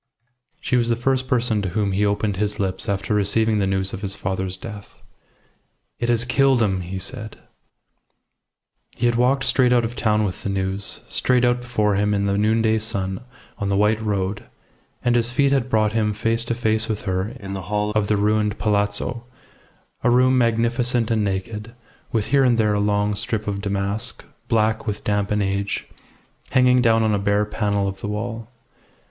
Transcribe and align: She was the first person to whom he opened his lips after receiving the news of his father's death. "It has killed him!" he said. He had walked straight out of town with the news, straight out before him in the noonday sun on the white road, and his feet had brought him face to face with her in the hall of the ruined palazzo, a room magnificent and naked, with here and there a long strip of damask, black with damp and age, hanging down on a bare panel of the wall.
She 0.59 0.77
was 0.77 0.89
the 0.89 0.95
first 0.95 1.27
person 1.27 1.61
to 1.61 1.69
whom 1.69 1.91
he 1.91 2.03
opened 2.07 2.37
his 2.37 2.59
lips 2.59 2.89
after 2.89 3.13
receiving 3.13 3.59
the 3.59 3.67
news 3.67 3.93
of 3.93 4.01
his 4.01 4.15
father's 4.15 4.57
death. 4.57 4.95
"It 5.99 6.09
has 6.09 6.25
killed 6.25 6.59
him!" 6.63 6.81
he 6.81 6.97
said. 6.97 7.37
He 8.95 9.05
had 9.05 9.13
walked 9.13 9.43
straight 9.43 9.71
out 9.71 9.85
of 9.85 9.95
town 9.95 10.23
with 10.23 10.41
the 10.41 10.49
news, 10.49 11.01
straight 11.07 11.45
out 11.45 11.61
before 11.61 11.93
him 11.97 12.15
in 12.15 12.25
the 12.25 12.35
noonday 12.35 12.79
sun 12.79 13.21
on 13.59 13.69
the 13.69 13.77
white 13.77 14.01
road, 14.01 14.45
and 15.05 15.15
his 15.15 15.29
feet 15.29 15.51
had 15.51 15.69
brought 15.69 15.93
him 15.93 16.13
face 16.13 16.43
to 16.45 16.55
face 16.55 16.87
with 16.89 17.03
her 17.03 17.35
in 17.39 17.53
the 17.53 17.61
hall 17.69 17.91
of 17.91 18.07
the 18.07 18.17
ruined 18.17 18.57
palazzo, 18.57 19.23
a 20.03 20.09
room 20.09 20.35
magnificent 20.35 21.11
and 21.11 21.23
naked, 21.23 21.75
with 22.11 22.29
here 22.29 22.43
and 22.43 22.57
there 22.57 22.73
a 22.73 22.79
long 22.79 23.13
strip 23.13 23.47
of 23.47 23.61
damask, 23.61 24.25
black 24.47 24.87
with 24.87 25.03
damp 25.03 25.29
and 25.29 25.43
age, 25.43 25.85
hanging 26.49 26.81
down 26.81 27.03
on 27.03 27.13
a 27.13 27.19
bare 27.19 27.45
panel 27.45 27.87
of 27.87 28.01
the 28.01 28.07
wall. 28.07 28.47